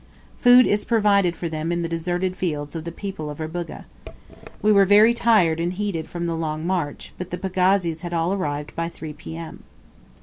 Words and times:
Food 0.39 0.65
is 0.65 0.83
provided 0.83 1.35
for 1.35 1.47
them 1.47 1.71
in 1.71 1.83
the 1.83 1.87
deserted 1.87 2.35
fields 2.35 2.75
of 2.75 2.85
the 2.85 2.91
people 2.91 3.29
of 3.29 3.39
Rubuga. 3.39 3.85
We 4.59 4.71
were 4.71 4.83
very 4.83 5.13
tired 5.13 5.59
and 5.59 5.73
heated 5.73 6.09
from 6.09 6.25
the 6.25 6.35
long 6.35 6.65
march, 6.65 7.13
but 7.19 7.29
the 7.29 7.37
pagazis 7.37 8.01
had 8.01 8.11
all 8.11 8.33
arrived 8.33 8.75
by 8.75 8.89
3 8.89 9.13
p.m. 9.13 9.61